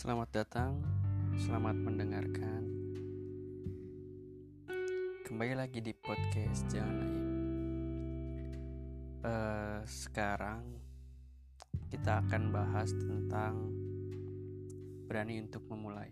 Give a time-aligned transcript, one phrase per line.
[0.00, 0.80] Selamat datang,
[1.36, 2.64] selamat mendengarkan.
[5.28, 7.12] Kembali lagi di podcast Jangan.
[9.20, 10.64] Uh, sekarang
[11.92, 13.68] kita akan bahas tentang
[15.04, 16.08] berani untuk memulai.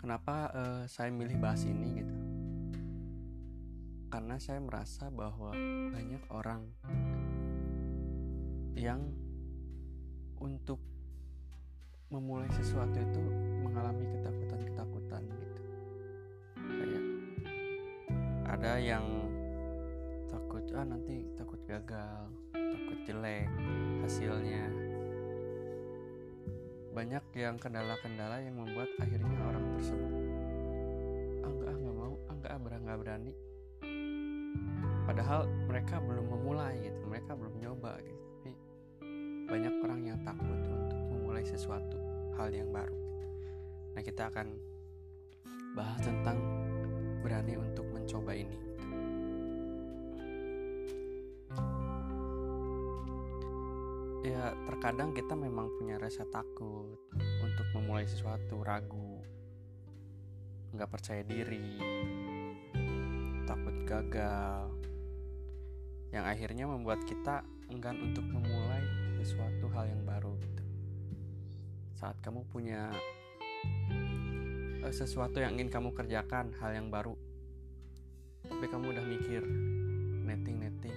[0.00, 2.16] Kenapa uh, saya milih bahas ini gitu?
[4.08, 5.52] Karena saya merasa bahwa
[5.92, 6.64] banyak orang
[8.76, 9.00] yang
[10.36, 10.76] untuk
[12.12, 13.24] memulai sesuatu itu
[13.64, 15.62] mengalami ketakutan-ketakutan gitu.
[16.60, 17.04] Kayak
[18.44, 19.06] ada yang
[20.28, 23.48] takut ah nanti takut gagal takut jelek
[24.04, 24.68] hasilnya.
[26.92, 30.12] Banyak yang kendala-kendala yang membuat akhirnya orang tersebut
[31.40, 33.32] ah enggak ah nggak mau ah enggak ah nggak berani.
[35.08, 38.25] Padahal mereka belum memulai gitu mereka belum nyoba gitu
[39.46, 41.96] banyak orang yang takut untuk memulai sesuatu
[42.34, 42.98] hal yang baru.
[43.94, 44.58] Nah kita akan
[45.78, 46.36] bahas tentang
[47.22, 48.58] berani untuk mencoba ini.
[54.26, 56.98] Ya terkadang kita memang punya rasa takut
[57.38, 59.22] untuk memulai sesuatu ragu,
[60.74, 61.78] nggak percaya diri,
[63.46, 64.66] takut gagal,
[66.10, 68.65] yang akhirnya membuat kita enggan untuk memulai
[69.26, 70.62] sesuatu hal yang baru gitu.
[71.98, 72.94] Saat kamu punya
[74.86, 77.18] uh, sesuatu yang ingin kamu kerjakan hal yang baru
[78.46, 79.42] tapi kamu udah mikir
[80.22, 80.94] netting netting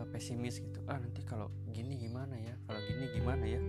[0.00, 2.56] uh, pesimis gitu ah nanti kalau gini gimana ya?
[2.64, 3.60] Kalau gini gimana ya?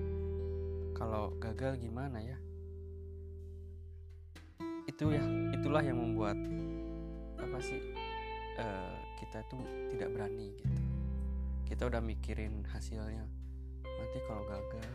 [0.95, 2.39] Kalau gagal gimana ya?
[4.87, 6.39] Itu ya itulah yang membuat
[7.35, 7.83] apa sih
[8.63, 9.59] uh, kita tuh
[9.91, 10.79] tidak berani gitu.
[11.67, 13.36] Kita udah mikirin hasilnya
[13.97, 14.87] nanti kalau gagal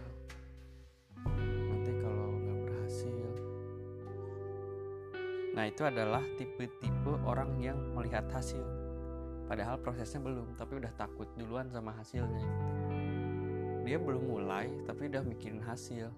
[1.68, 3.30] nanti kalau nggak berhasil.
[5.52, 8.62] Nah itu adalah tipe-tipe orang yang melihat hasil.
[9.46, 12.70] Padahal prosesnya belum tapi udah takut duluan sama hasilnya gitu.
[13.82, 16.08] dia belum mulai tapi udah mikirin hasil.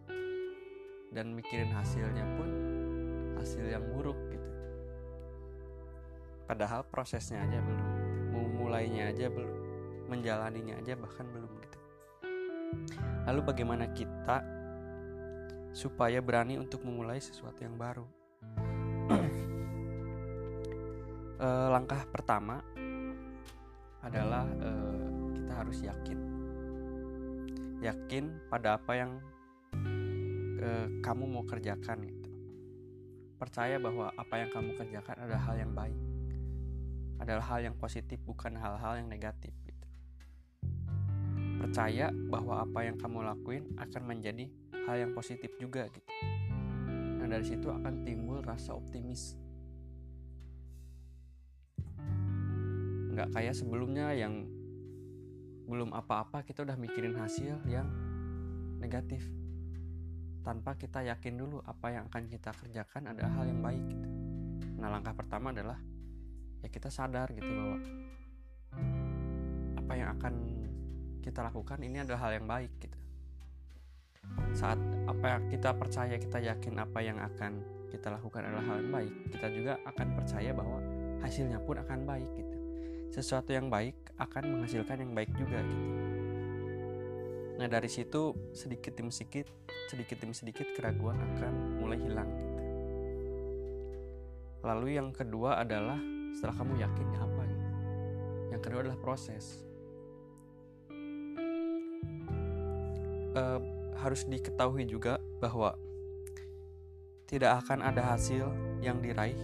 [1.14, 2.50] Dan mikirin hasilnya pun
[3.38, 4.50] hasil yang buruk gitu.
[6.44, 7.86] Padahal prosesnya aja belum
[8.34, 9.52] mau mulainya aja belum
[10.10, 11.73] menjalaninya aja bahkan belum gitu
[13.24, 14.44] Lalu bagaimana kita
[15.74, 18.06] supaya berani untuk memulai sesuatu yang baru?
[21.40, 22.60] e, langkah pertama
[24.04, 24.70] adalah e,
[25.40, 26.18] kita harus yakin,
[27.80, 29.12] yakin pada apa yang
[30.60, 30.68] e,
[31.00, 32.30] kamu mau kerjakan gitu.
[33.40, 36.00] Percaya bahwa apa yang kamu kerjakan adalah hal yang baik,
[37.18, 39.63] adalah hal yang positif, bukan hal-hal yang negatif
[41.64, 44.52] percaya bahwa apa yang kamu lakuin akan menjadi
[44.84, 46.12] hal yang positif juga gitu.
[47.16, 49.32] Nah dari situ akan timbul rasa optimis.
[53.16, 54.44] Nggak kayak sebelumnya yang
[55.64, 57.88] belum apa-apa kita udah mikirin hasil yang
[58.76, 59.24] negatif
[60.44, 64.08] tanpa kita yakin dulu apa yang akan kita kerjakan adalah hal yang baik gitu.
[64.76, 65.80] Nah langkah pertama adalah
[66.60, 67.80] ya kita sadar gitu bahwa
[69.80, 70.34] apa yang akan
[71.24, 72.98] kita lakukan ini adalah hal yang baik gitu.
[74.52, 74.76] Saat
[75.08, 79.14] apa yang kita percaya kita yakin apa yang akan kita lakukan adalah hal yang baik
[79.32, 80.78] kita juga akan percaya bahwa
[81.24, 82.56] hasilnya pun akan baik gitu.
[83.08, 85.88] Sesuatu yang baik akan menghasilkan yang baik juga gitu.
[87.56, 89.48] Nah dari situ sedikit demi sedikit
[89.88, 92.62] sedikit demi sedikit keraguan akan mulai hilang gitu.
[94.60, 95.96] Lalu yang kedua adalah
[96.36, 97.68] setelah kamu yakinnya apa gitu.
[98.52, 99.64] Yang kedua adalah proses
[103.34, 103.60] uh,
[103.98, 105.76] harus diketahui juga bahwa
[107.28, 108.46] tidak akan ada hasil
[108.80, 109.38] yang diraih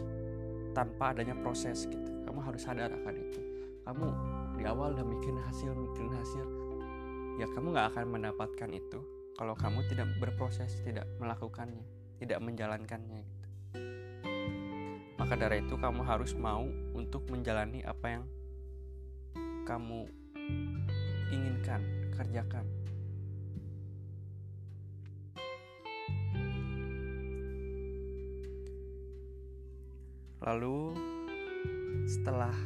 [0.72, 2.10] tanpa adanya proses gitu.
[2.26, 3.40] Kamu harus sadar akan itu.
[3.82, 4.06] Kamu
[4.60, 6.46] di awal udah mikirin hasil, mikirin hasil,
[7.40, 9.00] ya kamu nggak akan mendapatkan itu
[9.40, 11.81] kalau kamu tidak berproses, tidak melakukannya,
[12.20, 13.25] tidak menjalankannya.
[13.25, 13.48] Gitu.
[15.16, 18.25] Maka dari itu kamu harus mau untuk menjalani apa yang
[19.64, 20.04] kamu
[21.32, 21.81] inginkan,
[22.12, 22.80] kerjakan.
[30.40, 30.96] Lalu
[32.08, 32.56] setelah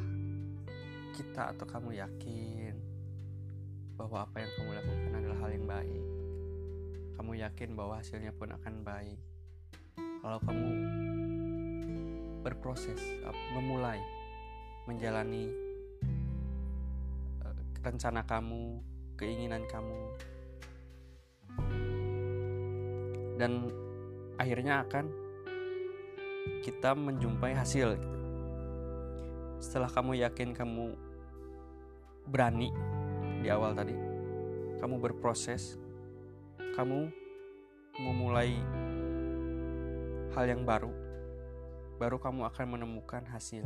[1.15, 2.75] kita atau kamu yakin
[3.95, 6.05] bahwa apa yang kamu lakukan adalah hal yang baik,
[7.19, 9.19] kamu yakin bahwa hasilnya pun akan baik.
[9.99, 10.71] Kalau kamu
[12.47, 13.03] berproses,
[13.55, 13.99] memulai,
[14.87, 15.51] menjalani
[17.43, 18.83] eh, rencana kamu,
[19.19, 20.01] keinginan kamu
[23.35, 23.67] dan
[24.39, 25.24] akhirnya akan
[26.65, 27.97] kita menjumpai hasil.
[29.61, 30.93] Setelah kamu yakin kamu
[32.29, 32.73] berani
[33.41, 33.97] di awal tadi,
[34.81, 35.77] kamu berproses,
[36.77, 37.09] kamu
[38.01, 38.57] memulai
[40.37, 40.93] hal yang baru,
[41.97, 43.65] baru kamu akan menemukan hasil.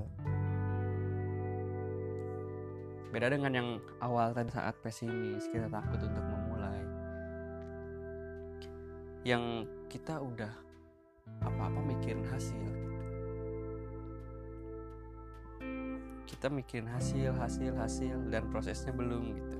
[3.09, 3.69] Beda dengan yang
[4.05, 6.83] awal tadi saat pesimis, kita takut untuk memulai.
[9.25, 10.68] Yang kita udah
[11.49, 12.69] apa-apa mikirin hasil.
[16.29, 19.59] Kita mikirin hasil, hasil, hasil, dan prosesnya belum gitu.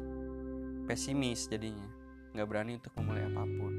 [0.85, 1.89] Pesimis jadinya,
[2.37, 3.75] nggak berani untuk memulai apa pun.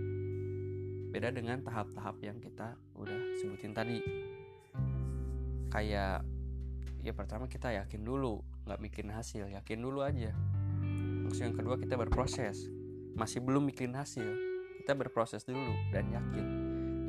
[1.10, 4.02] Beda dengan tahap-tahap yang kita udah sebutin tadi.
[5.70, 6.26] Kayak
[7.00, 10.36] ya pertama kita yakin dulu nggak mikirin hasil yakin dulu aja
[11.26, 12.68] terus yang kedua kita berproses
[13.16, 14.28] masih belum mikirin hasil
[14.84, 16.46] kita berproses dulu dan yakin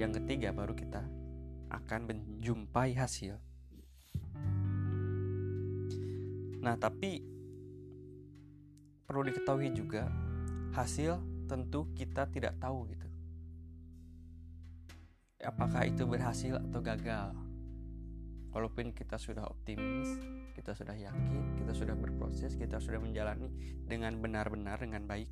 [0.01, 1.05] yang ketiga baru kita
[1.69, 3.37] akan menjumpai hasil
[6.61, 7.21] nah tapi
[9.05, 10.09] perlu diketahui juga
[10.73, 13.09] hasil tentu kita tidak tahu gitu
[15.45, 17.33] apakah itu berhasil atau gagal
[18.51, 20.19] walaupun kita sudah optimis,
[20.59, 23.51] kita sudah yakin, kita sudah berproses, kita sudah menjalani
[23.87, 25.31] dengan benar-benar dengan baik.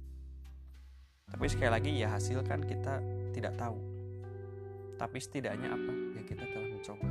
[1.28, 3.02] Tapi sekali lagi ya hasil kan kita
[3.36, 3.97] tidak tahu.
[4.98, 5.92] Tapi setidaknya apa?
[6.18, 7.08] Ya kita telah mencoba.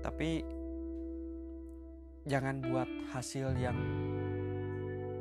[0.00, 0.30] Tapi
[2.24, 3.76] jangan buat hasil yang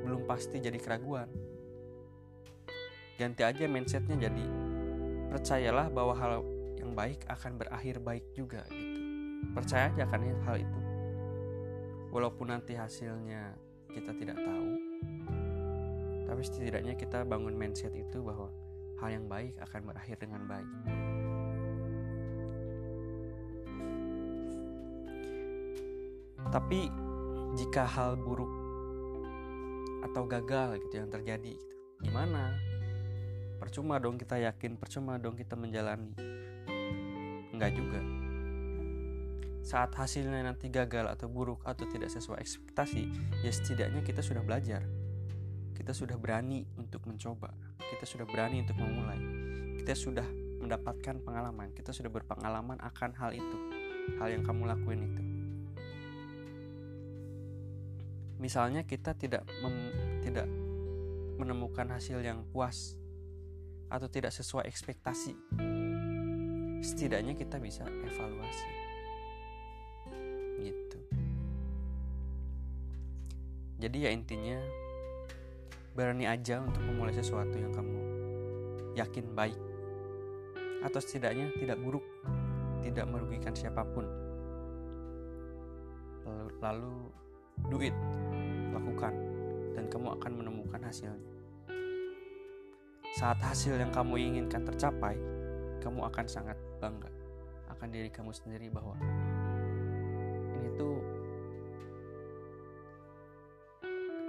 [0.05, 1.27] belum pasti jadi keraguan.
[3.17, 4.45] Ganti aja mindsetnya jadi
[5.33, 6.31] percayalah bahwa hal
[6.77, 9.01] yang baik akan berakhir baik juga gitu
[9.51, 10.79] percaya aja kan hal itu
[12.13, 13.57] walaupun nanti hasilnya
[13.91, 14.69] kita tidak tahu
[16.29, 18.47] tapi setidaknya kita bangun mindset itu bahwa
[19.03, 20.71] hal yang baik akan berakhir dengan baik.
[26.47, 26.87] Tapi
[27.59, 28.47] jika hal buruk
[30.07, 31.75] atau gagal gitu yang terjadi gitu,
[32.07, 32.55] gimana?
[33.59, 36.15] Percuma dong kita yakin percuma dong kita menjalani.
[37.51, 37.99] Enggak juga.
[39.63, 43.07] Saat hasilnya nanti gagal atau buruk atau tidak sesuai ekspektasi,
[43.41, 44.83] ya setidaknya kita sudah belajar.
[45.73, 47.51] Kita sudah berani untuk mencoba.
[47.77, 49.19] Kita sudah berani untuk memulai.
[49.81, 50.25] Kita sudah
[50.63, 51.75] mendapatkan pengalaman.
[51.75, 53.57] Kita sudah berpengalaman akan hal itu.
[54.21, 55.23] Hal yang kamu lakuin itu.
[58.39, 59.75] Misalnya kita tidak mem,
[60.23, 60.47] tidak
[61.39, 62.95] menemukan hasil yang puas
[63.87, 65.35] atau tidak sesuai ekspektasi.
[66.83, 68.83] Setidaknya kita bisa evaluasi
[70.63, 70.99] gitu
[73.81, 74.57] jadi ya intinya
[75.93, 77.99] berani aja untuk memulai sesuatu yang kamu
[78.97, 79.57] yakin baik.
[80.83, 82.03] Atau setidaknya tidak buruk
[82.83, 84.03] tidak merugikan siapa pun.
[86.27, 86.93] Lalu, lalu
[87.71, 87.95] do it
[88.73, 89.13] lakukan
[89.77, 91.31] dan kamu akan menemukan hasilnya.
[93.13, 95.15] Saat hasil yang kamu inginkan tercapai
[95.85, 97.11] kamu akan sangat bangga
[97.69, 98.95] akan diri kamu sendiri bahwa
[100.63, 100.89] itu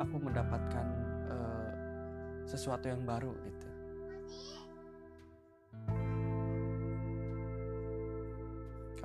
[0.03, 0.87] aku mendapatkan
[2.45, 3.69] sesuatu yang baru gitu.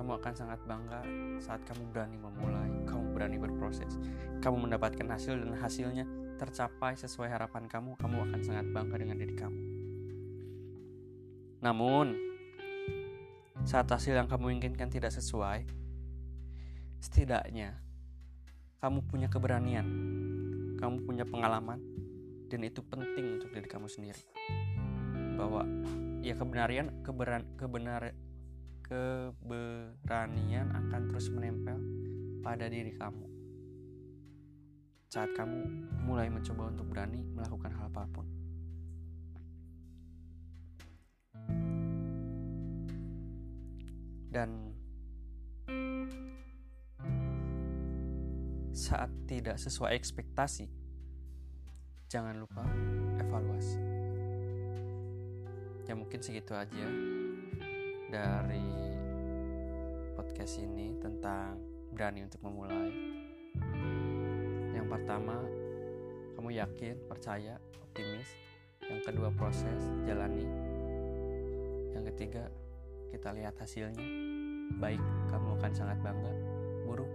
[0.00, 1.04] Kamu akan sangat bangga
[1.44, 4.00] saat kamu berani memulai kamu berani berproses.
[4.40, 6.08] Kamu mendapatkan hasil dan hasilnya
[6.40, 9.60] tercapai sesuai harapan kamu kamu akan sangat bangga dengan diri kamu.
[11.60, 12.16] Namun
[13.68, 15.68] saat hasil yang kamu inginkan tidak sesuai
[17.00, 17.76] setidaknya
[18.80, 19.84] kamu punya keberanian,
[20.80, 21.76] kamu punya pengalaman,
[22.50, 24.18] dan itu penting untuk diri kamu sendiri.
[25.38, 25.62] Bahwa
[26.18, 28.10] ya kebenaran, keberan, kebenar,
[28.82, 31.78] keberanian akan terus menempel
[32.42, 33.30] pada diri kamu.
[35.06, 35.62] Saat kamu
[36.02, 38.26] mulai mencoba untuk berani melakukan hal apa pun.
[44.30, 44.74] Dan
[48.70, 50.79] saat tidak sesuai ekspektasi,
[52.10, 52.66] jangan lupa
[53.22, 53.78] evaluasi.
[55.86, 56.86] Ya mungkin segitu aja
[58.10, 58.66] dari
[60.18, 61.62] podcast ini tentang
[61.94, 62.90] berani untuk memulai.
[64.74, 65.38] Yang pertama,
[66.34, 68.26] kamu yakin, percaya, optimis.
[68.90, 70.50] Yang kedua, proses, jalani.
[71.94, 72.50] Yang ketiga,
[73.14, 74.02] kita lihat hasilnya.
[74.82, 76.34] Baik, kamu akan sangat bangga.
[76.82, 77.10] Buruk,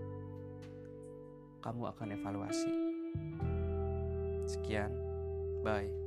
[1.59, 2.71] kamu akan evaluasi.
[4.45, 4.91] Sekian,
[5.63, 6.04] bye.